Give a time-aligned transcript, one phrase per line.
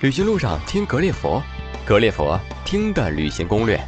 [0.00, 1.42] 旅行路上听格列佛，
[1.84, 3.78] 格列佛听的旅行攻略。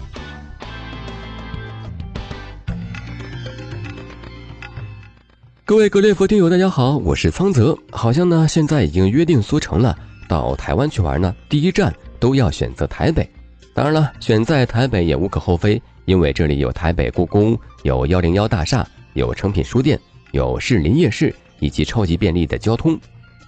[5.65, 7.75] 各位格列佛听友，大家好，我是苍泽。
[7.91, 9.97] 好像呢，现在已经约定俗成了，
[10.29, 11.91] 到台湾去玩呢，第一站
[12.21, 13.27] 都要选择台北。
[13.73, 19.99] 当然了，选在台北也无可厚非，因为这里有台北故宫，有幺零幺大厦，有诚品书店，
[20.33, 23.01] 有士林夜市，以及超级便利的交通。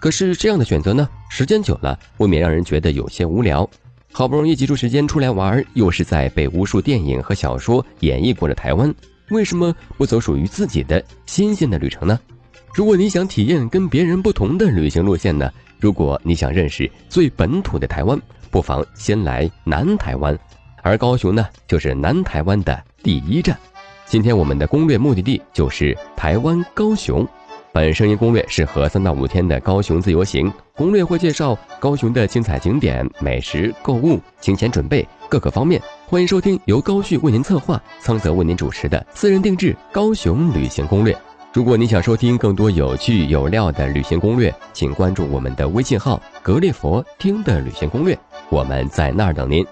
[0.05, 3.67] 可是这样的选择呢，时间久了未免让人觉得有些无聊。
[4.13, 8.95] 好不容易挤出时间出来玩，又是在被无数电影和小说演绎过的台湾，
[9.31, 12.21] 为什么不走属于自己的新鲜的旅程呢？
[12.75, 15.51] 如果你想体验跟别人不同的旅行路线呢？
[15.81, 20.39] 如果你想认识最本土的台湾，不妨先来南台湾，
[20.83, 23.59] 而高雄呢，就是南台湾的第一站。
[24.05, 27.27] 今天我们的攻略目的地就是台湾高雄。
[27.75, 30.51] 本声音攻略适合三到五天的高雄自由行。
[30.77, 35.83] 攻略会介绍高雄的精彩景点、美食、购物、行前准备各个方面。
[36.07, 41.17] 欢迎收听由高旭为您策划、苍泽为您主持的私人定制高雄旅行攻略。
[41.53, 48.17] 如果你想收听更多有趣有料的旅行攻略，请关注我们的微信号“格列佛听的旅行攻略”，
[48.51, 49.67] 我们在那儿等您。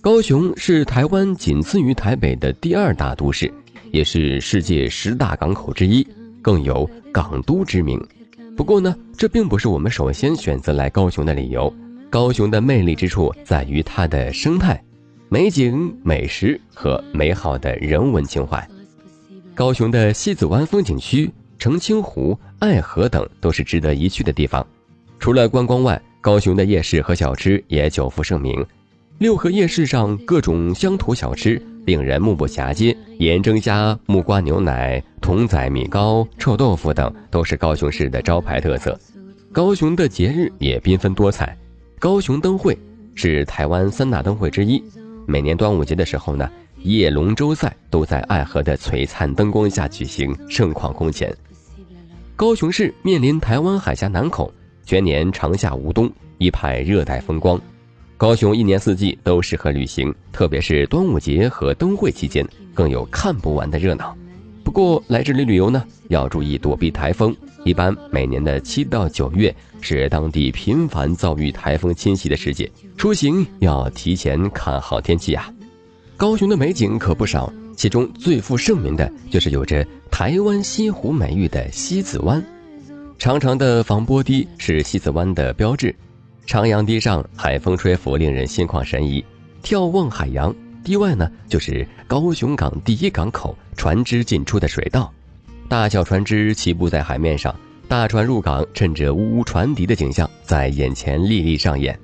[0.00, 3.52] 高雄是台湾仅次于台北的第二大都市，
[3.90, 6.06] 也是世界十大港口之一，
[6.40, 8.02] 更有“港都”之名。
[8.56, 11.72] 不过呢，这并不是我们首先选择来高雄的理由。
[12.08, 14.82] 高雄的魅力之处在于它的生态、
[15.28, 18.66] 美景、美食和美好的人文情怀。
[19.54, 24.66] 高雄的西子湾风景区、澄清湖、爱河等都是值得一去的地方。
[25.18, 28.66] 除了观光外，高雄的夜市和小吃也久负盛名，
[29.18, 38.98] 六合夜市上各种乡土小吃令人目不暇接，盐蒸虾、木瓜牛奶、童仔米糕、臭豆腐等都是高雄市的招牌特色。
[39.52, 41.56] 高雄的节日也缤纷多彩，
[42.00, 42.76] 高雄灯会
[43.14, 44.82] 是台湾三大灯会之一，
[45.24, 46.50] 每年端午节的时候呢，
[46.82, 51.32] 夜龙舟赛都在爱河的璀璨灯光下举行，盛况空前。
[52.34, 54.52] 高雄市面临台湾海峡南口。
[54.88, 57.60] 全年长夏无冬，一派热带风光。
[58.16, 64.16] 高雄一年四季都适合旅行，特别是端午节和灯会期间，更有看不完的热闹。
[64.64, 67.36] 不过来这里旅游呢，要注意躲避台风。
[67.64, 72.66] 一般每年的七到九月是当地频繁遭遇台风侵袭的时节，
[72.96, 75.52] 出行要提前看好天气啊。
[76.16, 82.42] 高雄的美景可不少，其中最负盛名的就是有着“台湾西湖”美誉的西子湾。
[83.18, 85.92] 长长的防波堤是西子湾的标志，
[86.46, 89.22] 长阳堤上，海风吹拂，令人心旷神怡。
[89.60, 95.12] 眺望海洋，堤外呢就是高雄港第一港口，船只进出的水道，
[95.68, 97.52] 大小船只齐步在海面上，
[97.88, 101.98] 大船入港，趁着呜呜船笛的景象在眼前历历上演。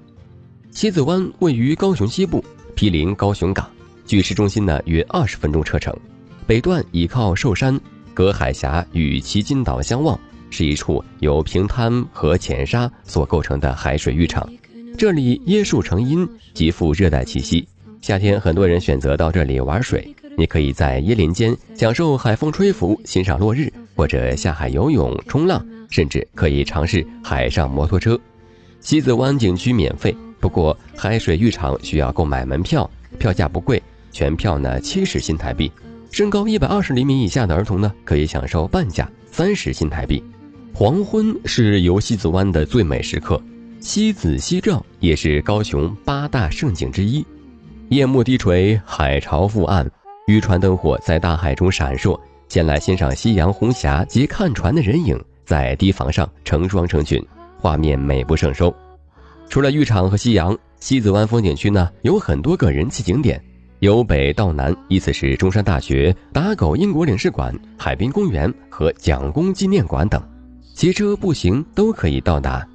[0.73, 2.45] 西子湾位于高雄西部，
[2.75, 3.71] 毗邻高雄港，
[4.05, 5.97] 距市中心呢约二十分钟车程，
[6.45, 7.81] 北段倚靠寿山，
[8.13, 10.19] 隔海峡与旗津岛相望。
[10.51, 14.49] 是一处由平滩和浅沙所构成的海水浴场，
[14.97, 17.67] 这里椰树成荫，极富热带气息。
[18.01, 20.15] 夏天，很多人选择到这里玩水。
[20.37, 28.19] 你可以在椰林间享受海风吹拂，欣赏落日，或者下海游泳、冲浪，甚至可以尝试海上摩托车。
[28.81, 33.81] 西子湾景区免费，不过海水浴场需要购买门票，票价不贵，
[34.11, 35.71] 全票呢七十新台币。
[36.11, 40.23] 身高一百二十厘米以下的儿童呢，可以享受半价三十新台币。
[40.77, 43.41] 黄昏是游西子湾的最美时刻，
[43.79, 47.25] 西子夕照也是高雄八大胜景之一。
[47.91, 49.89] 夜幕低垂，海潮覆岸，
[50.27, 52.19] 渔船灯火在大海中闪烁。
[52.49, 57.25] 前来欣赏夕阳红霞及看船的人影在堤防上成双成群，
[57.57, 58.75] 画面美不胜收。
[59.49, 63.41] 除了浴场和夕阳，西子湾风景区呢有很多个人气景点，
[63.79, 70.21] 由北到南依次是中山大学、打狗英国领事馆、海滨公园和蒋公纪念馆等。
[70.75, 72.67] 骑车、步行都可以到达。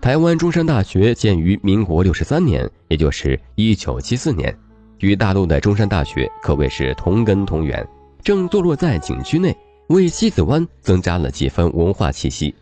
[0.00, 4.54] 台湾中山大学建于民国六十三年，也就是一九七四年，
[4.98, 7.86] 与大陆的中山大学可谓是同根同源，
[8.20, 9.56] 正坐落在景区内，
[9.90, 12.52] 为西子湾增加了几分文化气息。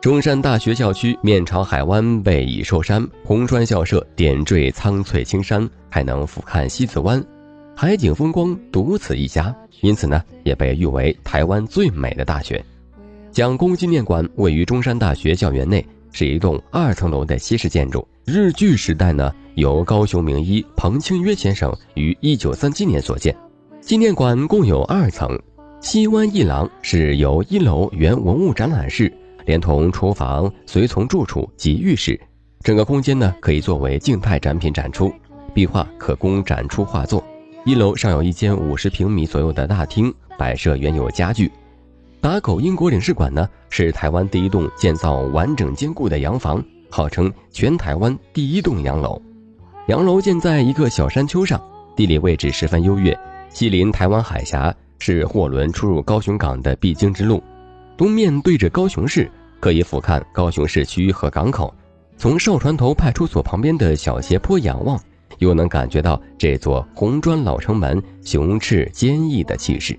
[0.00, 7.22] 中山大学校区面朝海湾，背倚寿山，红砖校舍点缀苍翠青山，还能俯瞰西子湾，
[7.74, 12.64] 海景风光独此一家，因此呢，也被誉为台湾最美的大学。
[13.36, 18.08] 蒋公纪念馆位于中山大学校园内，是一栋二层楼的西式建筑。
[18.24, 23.36] 日据时代呢，由高雄名医彭清约先生于一九三七年所建。
[23.78, 25.38] 纪念馆共有二层，
[25.82, 29.12] 西湾一廊是由一楼原文物展览室，
[29.44, 32.18] 连同厨房、随从住处及浴室，
[32.62, 35.12] 整个空间呢可以作为静态展品展出，
[35.52, 37.22] 壁画可供展出画作。
[37.66, 41.52] 一楼尚有一间五十平米左右的大厅，摆设原有家具。
[42.20, 49.20] 打狗英国领事馆呢，是台湾第一栋建造完整坚固的洋房，号称全台湾第一栋洋楼。
[49.86, 51.62] 洋楼建在一个小山丘上，
[51.94, 53.16] 地理位置十分优越，
[53.54, 57.40] 毗邻台湾海峡，是货轮出入高雄港的必经之路。
[57.96, 59.30] 东面对着高雄市，
[59.60, 61.72] 可以俯瞰高雄市区和港口。
[62.18, 64.98] 从哨船头派出所旁边的小斜坡仰望，
[65.38, 69.96] 又能感觉到这座红砖老城门雄峙坚毅的气势。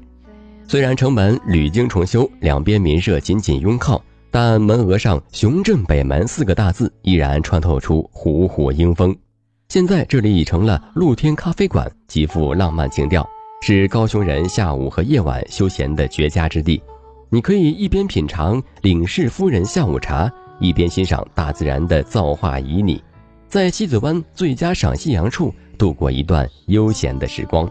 [0.69, 9.15] 虽然城门屡经重修，两边民舍紧紧拥靠，但门额上“雄镇北门”四个大字依然穿透出虎虎英风。
[9.69, 13.25] 现在这里已成了露天咖啡馆，极富浪漫情调，
[13.61, 16.81] 是高雄人下午和夜晚休闲的绝佳之地。
[17.29, 20.29] 你可以一边品尝领事夫人下午茶，
[20.59, 22.99] 一边欣赏大自然的造化旖旎，
[23.47, 27.69] 在西子湾最佳赏夕阳处度过一段悠闲的时光。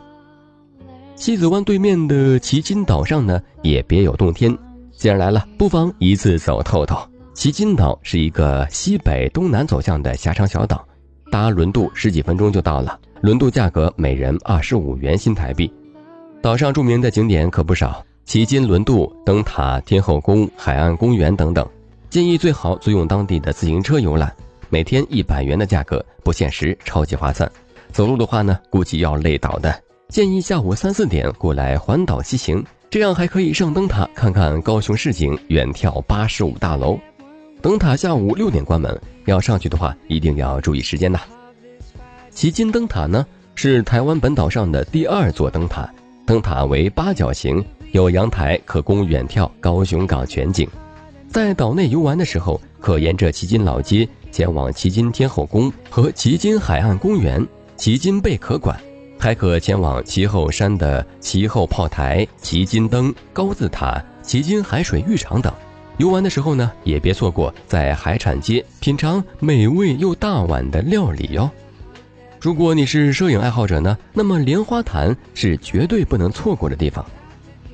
[1.16, 4.56] 西子湾对面的旗津岛上呢，也别有洞天。
[4.92, 6.98] 既然来了，不妨一次走透透。
[7.32, 10.86] 旗津岛是一个西北东南走向的狭长小岛，
[11.32, 12.98] 搭轮渡十几分钟就到了。
[13.22, 15.72] 轮渡价格每人二十五元新台币。
[16.42, 21.66] 岛上著名的景点可不少，旗津轮渡、灯塔、天后宫、海岸公园等等。
[22.10, 24.30] 建议最好租用当地的自行车游览，
[24.68, 27.50] 每天一百元的价格不限时，超级划算。
[27.90, 29.74] 走路的话呢，估计要累倒的。
[30.08, 36.98] 建议下午三四点过来环岛骑行，这样还可以上灯塔看看高雄市景，远眺八十五大楼。
[37.60, 41.20] 灯塔下午六点关门，要上去的话一定要注意时间呐。
[42.30, 43.26] 旗津灯塔呢
[43.56, 45.92] 是台湾本岛上的第二座灯塔，
[46.24, 50.68] 灯塔为八角形，有阳台可供远眺高雄港全景。
[51.28, 57.44] 在岛内游玩的时候，可沿着旗津老街前往旗津天后宫和旗津海岸公园、
[57.76, 58.78] 旗津贝壳馆。
[59.26, 65.52] 还可前往旗后山的旗后炮台、旗金灯、高字塔、旗金海水浴场等。
[65.96, 71.50] 游玩的时候呢，也别错过在海产街品尝美味又大碗的料理哟。
[72.40, 77.04] 如果你是摄影爱好者呢，那么莲花潭是绝对不能错过的地方。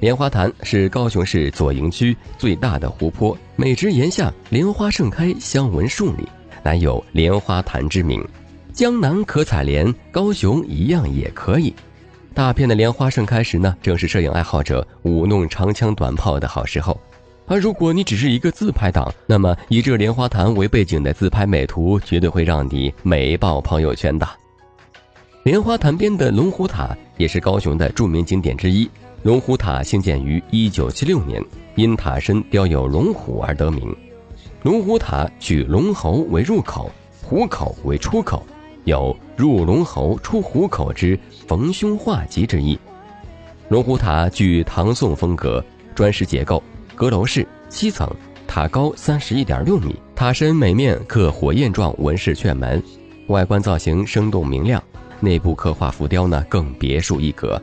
[0.01, 6.27] 莲花潭是高雄市左营区最大的湖泊，每值岩下莲花盛开，香闻数里，
[6.63, 8.27] 乃有莲花潭之名。
[8.73, 11.75] 江南可采莲，高雄一样也可以。
[12.33, 16.99] 大片的莲花盛开时呢，正是摄影爱好者舞弄长枪短炮的好时候。
[17.47, 24.27] 而如果你只是一个自拍党，那么以这莲花潭为背景的自拍美图，绝对会让你美爆朋友圈的。
[25.43, 28.89] 莲花潭边的龙虎塔也是高雄的著名景点之一。
[29.23, 33.95] 龙虎塔兴建于一九七六年，因塔身雕有龙虎而得名。
[34.63, 36.91] 龙虎塔取龙喉为入口，
[37.23, 38.43] 虎口为出口。
[38.85, 42.79] 有入龙喉出虎口之逢凶化吉之意。
[43.69, 45.65] 龙虎塔具唐宋风格，
[45.95, 46.63] 砖石结构，
[46.95, 48.09] 阁楼式，七层，
[48.47, 52.83] 塔高三十一点六米，塔身每面刻火焰状纹饰券门，
[53.29, 54.83] 外观造型生动明亮，
[55.21, 57.61] 内部刻画浮雕呢更别树一格。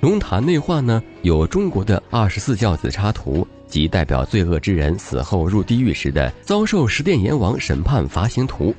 [0.00, 8.74] 龙塔内画呢有中国的二十四教子插图及代表罪恶之人死后入地狱时的遭受十殿阎王审判罚刑图。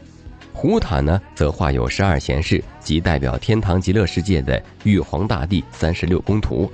[0.56, 6.72] 虎塔呢，则画有十二贤士及代表天堂极乐世界的玉皇大帝三十六宫图。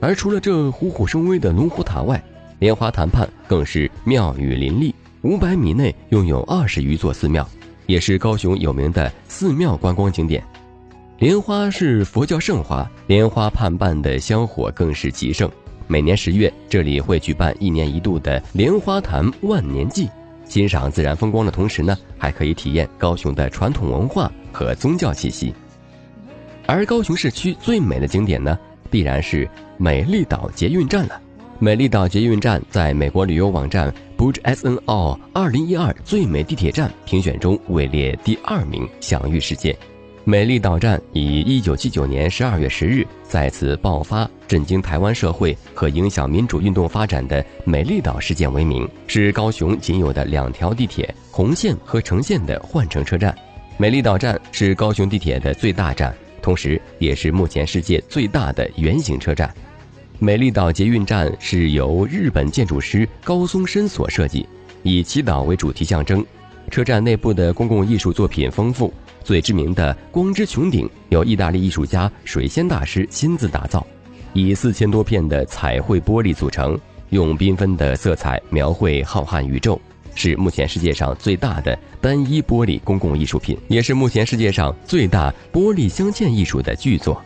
[0.00, 2.20] 而除了这虎虎生威的龙虎塔外，
[2.58, 7.46] 莲花潭畔更是庙宇林立，五百米内拥有二十余座寺庙，
[7.86, 10.42] 也是高雄有名的寺庙观光景点。
[11.18, 15.48] 莲花是佛教圣花，莲花畔畔的香火更是极盛。
[15.86, 20.08] 每年十月，这里会举办一年一度的莲花潭万年祭。
[20.44, 25.54] 欣赏自然风光的同时呢，还可以体验高雄的传统文化和宗教气息。
[26.66, 28.58] 而高雄市区最美的景点呢，
[28.90, 31.20] 必然是美丽岛捷运站了。
[31.58, 39.76] 美丽岛捷运站在美国旅游网站 Bridge SNO 二零一二最美地铁站评选中位列第二名，享誉世界。
[40.24, 53.36] 美丽岛站以一九七九年十二月十日再次爆发震惊台湾社会和影响民主运动发展的美丽岛事件为名，是高雄仅有的两条地铁红线和橙线的换乘车站。
[53.76, 59.52] 美丽岛站是高雄地铁的最大站，同时也是目前世界最大的圆形车站。
[60.20, 64.46] 美丽岛捷运站是由日本建筑师高松伸所设计，
[64.84, 66.24] 以祈祷为主题象征。
[66.70, 68.92] 车站内部的公共艺术作品丰富，
[69.22, 73.86] 最知名的光之穹顶由意大利艺术家水仙大师亲自打造，
[74.32, 76.78] 以四千多片的彩绘玻璃组成，
[77.10, 79.78] 用缤纷的色彩描绘浩瀚宇宙，
[80.14, 87.20] 是目前世界上最大的单一玻璃公共艺术品，也是目前世界上最大玻璃镶嵌艺术的巨作。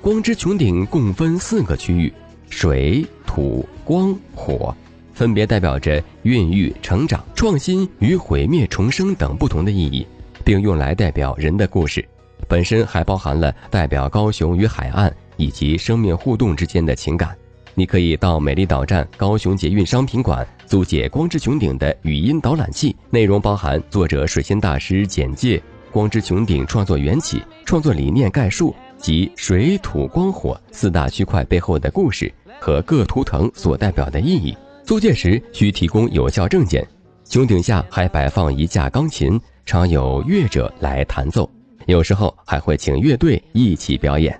[0.00, 2.12] 光之穹顶共分四个区域：
[2.48, 4.74] 水、土、光、火。
[5.12, 10.06] 分别代表着孕育、成长、创新与毁灭、重生等不同的意义，
[10.44, 12.04] 并用来代表人的故事。
[12.48, 17.36] 本身还包含了代表高雄与海岸以及生命互动之间的情感。
[17.74, 34.54] 你可以到美丽岛站高雄捷运商品馆租借光之穹顶的语音导览器，内容包含作者水仙大师简介、光之穹顶创作缘起、创作理念概述及水土光火四大区块背后的故事和各图腾所代表的意义。
[34.84, 36.86] 租借时需提供有效证件。
[37.24, 41.48] 穹顶下还摆放一架钢琴，常有乐者来弹奏，
[41.86, 44.38] 有时候还会请乐队一起表演。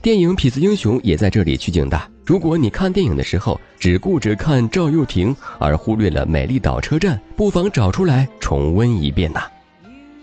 [0.00, 2.00] 电影《痞子英雄》也在这里取景的。
[2.24, 9.42] 如果你看电影的时候只顾着看赵又廷，而忽略了美丽岛车站，不妨找出来重温一遍呐。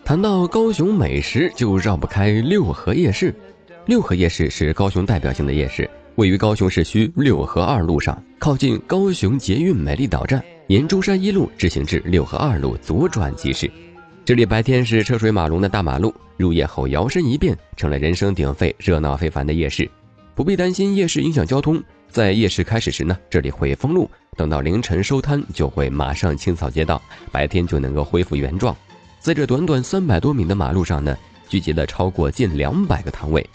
[0.03, 3.35] 谈到高雄美食，就绕不开六合夜市。
[3.85, 5.89] 六合夜市是高雄代表性的夜市。
[6.19, 13.71] 位于高雄市区六合二路上，靠近高雄捷运美丽岛站，沿中山一路直行至六合二路左转即是。
[14.25, 19.89] 这里白天是车水马龙的大马路，入夜后摇身一变成了人声鼎沸、热闹非凡的夜市。
[20.35, 28.75] 不必担心夜市影响交通，在夜市开始时呢，这里会封路，等到凌晨收摊就会马上清扫街道，白天就能够恢复原状。
[29.21, 33.49] 在这短短三百多米的马路上呢，聚集了超过近两百个摊位。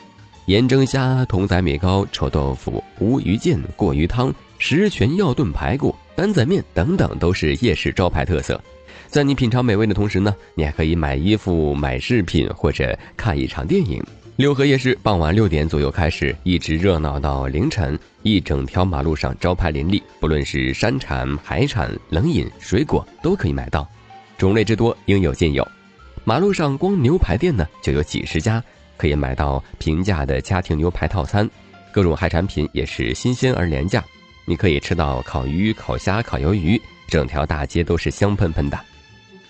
[0.47, 8.61] 盐蒸虾、筒仔米糕、臭豆腐、无鱼腱、过鱼汤、十全药炖排骨、担仔面等等，都是夜市招牌特色。
[9.09, 14.05] 在你品尝美味的同时呢，你还可以买衣服、买饰品或者看一场电影。
[14.37, 23.89] 六合夜市傍晚六点左右开始，一直热闹到凌晨，一整条马路上招牌林立，不论是山产、海产、冷饮、水果都可以买到，
[24.37, 25.67] 种类之多，应有尽有。
[26.23, 28.63] 马路上光牛排店呢，就有几十家。
[28.97, 31.49] 可以买到平价的家庭牛排套餐，
[31.93, 34.03] 各种海产品也是新鲜而廉价。
[34.45, 38.79] 你可以吃到烤鱼、烤虾、烤鱿鱼，整条大街都是香喷喷的。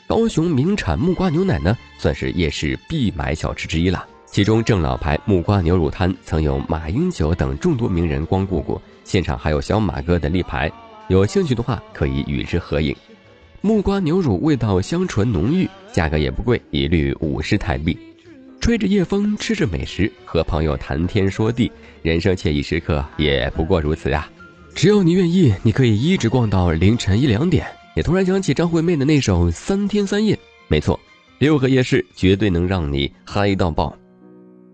[0.07, 4.07] 高雄名产木瓜牛奶呢，算是夜市必买小吃之一了。
[4.27, 10.71] 其中正老牌木瓜牛乳摊曾有马英九等众多名人光顾过，现场还有小马哥的立牌，
[11.09, 12.95] 有兴趣的话可以与之合影。
[13.61, 17.99] 木瓜牛乳味道香醇浓郁，价格也不贵，一律五十台币。
[18.61, 21.71] 吹着夜风，吃着美食，和朋友谈天说地，
[22.03, 24.31] 人生惬意时刻也不过如此啊！
[24.75, 27.67] 只要你愿意，你可以一直逛到凌晨一两点。
[27.95, 30.35] 也突然想起张惠妹的那首《三天三夜》，
[30.67, 30.99] 没错，
[31.39, 33.97] 六合夜市绝对能让你嗨到爆。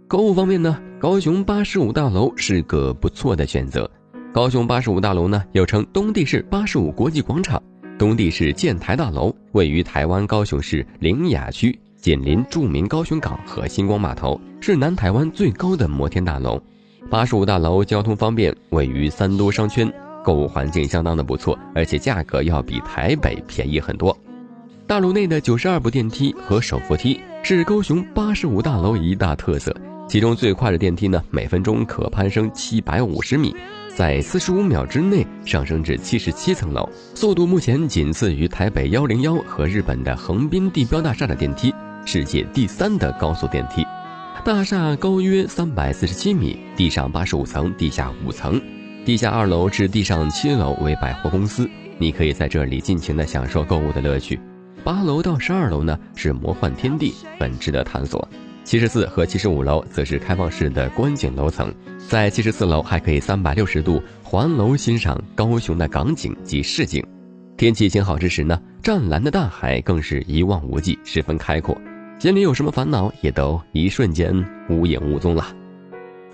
[0.08, 3.90] 购物方面呢，高雄八十五大楼是个不错的选择。
[4.32, 7.62] 高雄八十五大楼呢，又称东地市八十五国际广场、
[7.98, 11.78] 东地市建台大楼，位于台湾高雄市苓雅区。
[12.00, 16.58] 紧邻著名高雄港和星光码头，是南台湾最高的摩天大楼。
[17.10, 19.92] 八十五大楼交通方便，位于三都商圈，
[20.24, 24.16] 购物环境相当的不错，而且价格要比台北便宜很多。
[24.86, 29.74] 大楼内的九十二部电梯和手扶梯是高雄八十五大楼一大特色，
[30.08, 33.54] 其中最快的电梯呢，每分钟可攀升七百五十米，
[33.94, 41.74] 在四十五秒之内上升至七十七层楼，速度目前仅次于台北幺零幺和日本的横滨地标大厦的电梯。
[42.04, 43.84] 世界第三的高速电梯，
[44.44, 48.60] 大厦高约三百四十七米，地上八十五层，地下五层，
[49.04, 54.40] 地下二楼至地上七楼为百货公司，你可以在这里尽情的享受购物的乐趣。
[54.82, 58.26] 八楼到十二楼呢是魔幻天地，很值得探索。
[58.64, 61.72] 七十四和七十五楼则是开放式的观景楼层，
[62.08, 67.04] 在七十四楼还可以三百六十度环楼欣赏高雄的港景及市景。
[67.56, 71.76] 天气晴好之时呢，湛蓝的大海更是一望无际，十分开阔。
[72.20, 74.30] 心里有什么烦恼，也都一瞬间
[74.68, 75.42] 无影无踪了。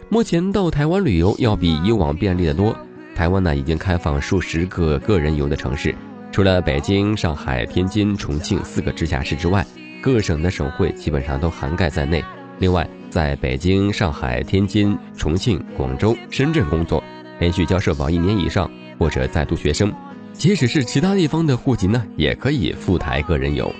[0.08, 2.76] 目前到台湾旅游要比以往便利的多。
[3.14, 5.94] 台湾呢已经开放数十个个人游的城市，
[6.32, 9.64] 除了北京、上海、天津、重庆四个直辖市之外，
[10.02, 12.20] 各省的省会基本上都涵盖在内。
[12.58, 17.00] 另外，在北京、上海、天津、重庆、广州、深圳工作，
[17.38, 19.92] 连续交社保一年以上或者在读学生，
[20.32, 23.72] 即使是其他地方的户籍呢，也可以赴台个人游。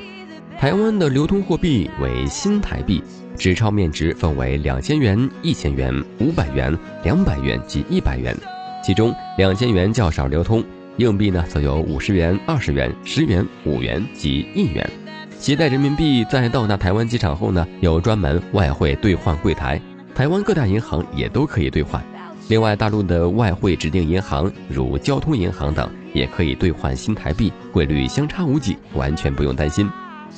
[0.58, 3.02] 台湾的流通货币为新台币，
[3.36, 8.34] 纸钞面值分为两千元、一千元、五百元、两百元及一百元，
[8.82, 10.64] 其中两千元较少流通，
[10.96, 14.90] 硬币呢则有五十元、二十元、十元、五元及一元。
[15.38, 19.78] 携带人民币在到达台湾机场后呢，有专门外汇兑换柜台，
[20.14, 22.02] 台湾各大银行也都可以兑换。
[22.48, 29.86] 另外，大陆的外汇指定银行如交通银行等也可以兑换新台币，汇率相差无几，完全不用担心。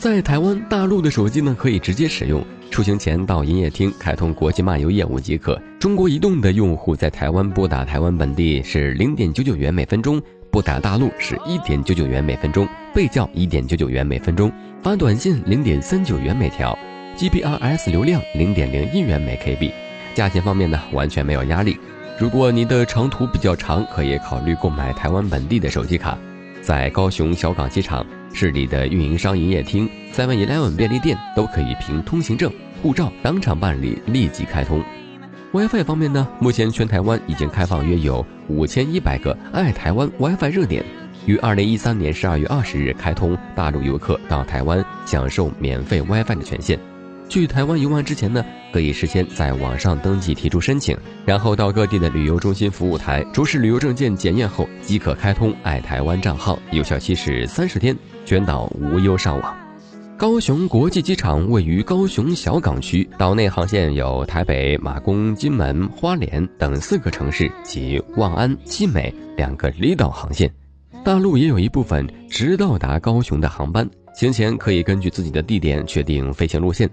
[0.00, 2.44] 在台湾大陆的手机呢，可以直接使用。
[2.70, 5.60] 出行前到营业厅开通国际漫游业务即可。
[5.80, 14.52] 中国移动的用户在台湾拨打台湾本地是零点九九元每分钟，拨打大陆是一点九九元每分钟，被叫一点九九元每分钟。
[14.84, 16.78] 发短信零点三九元每条
[17.16, 19.72] ，GPRS 流量零点零一元每 KB。
[20.14, 21.76] 价钱方面呢，完全没有压力。
[22.20, 26.16] 如果你的长途比较长，可以考虑购买台湾本地的手机卡。
[26.62, 28.06] 在高雄小港机场。
[28.38, 32.48] 市里的运营商营业厅、Seven Eleven 便利店都可以凭通行证、
[32.80, 34.80] 护照当场办理，立即开通。
[35.50, 40.84] WiFi 方面呢，目前全台湾已经开放约有五千一百个爱台湾 WiFi 热点，
[41.26, 46.78] 于二零一三年十二月二十日开通，大陆游客到台湾享受免费 WiFi 的权限。
[47.28, 57.94] 去台湾游玩之前呢，可以事先在网上登记提出申请，然后到各地的旅游中心服务台出示旅游证件检验后，即可开通爱台湾账号，有效期是三十天，
[58.24, 59.56] 全岛无忧上网。
[60.16, 70.50] 高雄国际机场位于高雄小港区，岛内航线有台北、马公、金门、花莲等四个城市及望安、七美两个离岛航线。
[71.04, 76.90] 大陆也有一部分直到达高雄的航班，行前可以根据自己的地点确定飞行路线。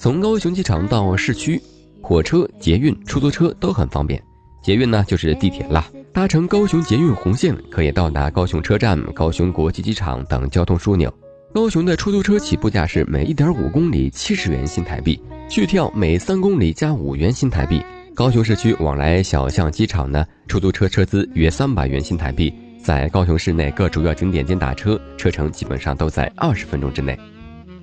[0.00, 1.60] 从高雄机场到市区，
[2.00, 4.22] 火车、捷运、出租车都很方便。
[4.62, 5.84] 捷运呢，就是地铁啦。
[6.12, 11.12] 搭乘高雄捷运红线，可以到达高雄车站、高雄国际机场等交通枢纽。
[11.52, 17.82] 高雄的出租车起步价是每一点五公里七十元新台币，续跳每三公里加五元新台币。
[18.14, 22.54] 高雄市区往来小巷机场呢，出租车车资约三百元新台币。
[22.84, 27.18] 在高雄市内各主要景点间打车，车程基本上都在二十分钟之内。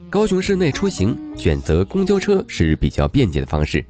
[0.09, 3.83] 高雄市内出行选择公交车是比较便捷的方式。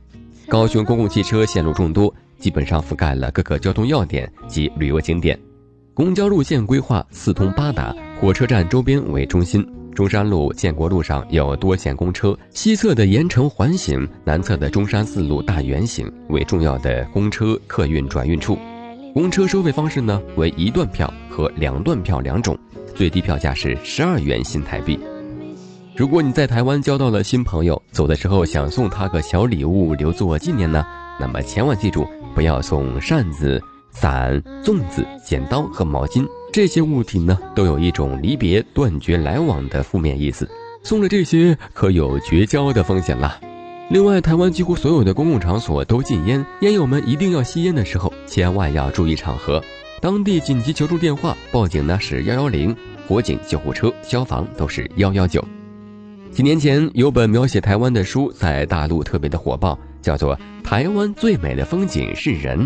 [0.48, 5.38] 高雄公共汽车线路众多，基本上覆盖了各个交通要点及旅游景点。
[5.93, 9.66] 公交路线规划四通八达，火车站周边为中心。
[9.94, 18.57] 中山路、建国路上有多线公车，西侧的盐城环形，南侧的中山四路大圆形为重要的公车客运转运处。
[19.13, 22.57] 公车收费方式呢为一段票和两段票两种，
[22.94, 25.00] 最低票价是十二元新台币。
[25.98, 30.86] 如果你在台湾交到了新朋友，走的时候想送他个小礼物留作纪念呢，
[31.18, 40.50] 那么千万记住，不要送扇子、伞、粽子、剪刀和毛巾这些物品呢，都有一种离别、断绝来往的负面意思。
[40.84, 43.40] 送了这些，可有绝交的风险啦。
[43.90, 49.64] 另外，台湾几乎所有的公共场所都禁烟，烟友们一定要吸烟的时候，千万要注意场合。
[50.01, 52.75] 当地紧急求助电话报警呢是幺幺零，
[53.08, 55.42] 火警、救护车、消防都是幺幺九。
[56.35, 62.59] 几年前有本描写台湾的书在大陆特别的火爆，叫做《台湾最美的风景是人》。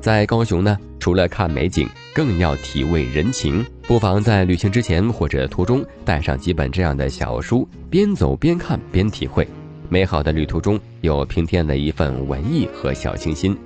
[0.00, 3.66] 在高雄呢，除了看美景，更要体味人情。
[3.82, 9.44] 不妨在旅行之前或者途中带上几本这样的小书，边走边看边体会。
[9.88, 13.58] 美好的旅途中有平添了一份文艺和小清新。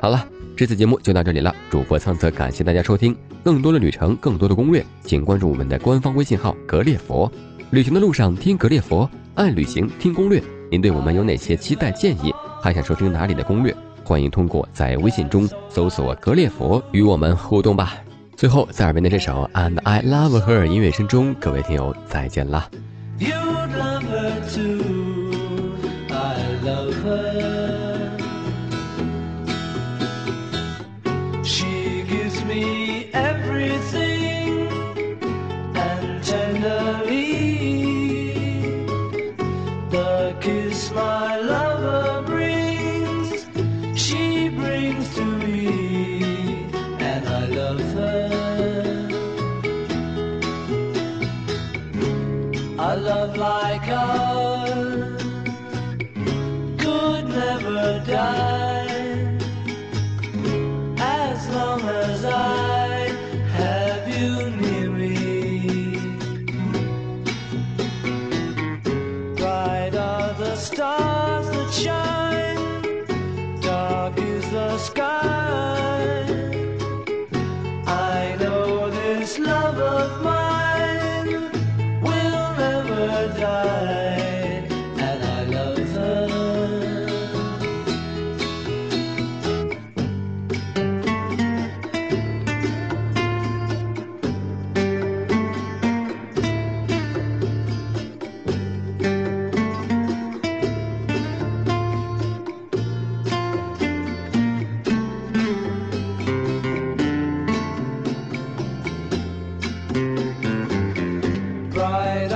[0.00, 1.54] 好了，这次节目就到这里了。
[1.70, 3.14] 主播苍泽感谢大家收听，
[3.44, 7.30] 更多的旅程，更多的攻略，请关注我们的官方微信号“格列佛”。
[7.72, 10.42] 旅行的路上听格列佛，爱旅行听攻略。
[10.70, 12.30] 您对我们有哪些期待建议？
[12.60, 13.74] 还想收听哪里的攻略？
[14.04, 17.94] 欢迎通过在微信中搜索格列佛与我们互动吧。
[18.36, 22.68] 最后，在耳边的这首《And I Love Her》音乐声中，各位听友再见啦。
[23.18, 25.01] You'd love her too.
[74.16, 75.41] Is the sky.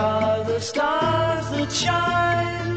[0.06, 2.75] are the stars that shine.